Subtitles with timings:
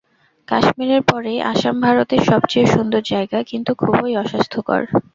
[0.47, 4.81] কাশ্মীরের পরেই আসাম ভারতের সবচেয়ে সুন্দর জায়গা, কিন্তু খুবই অস্বাস্থ্যকর।